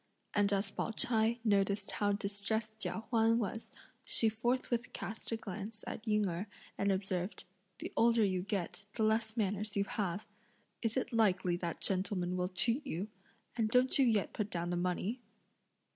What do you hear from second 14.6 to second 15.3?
the money?"